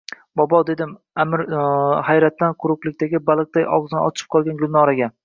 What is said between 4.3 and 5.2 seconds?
qolgan Gulnoraga.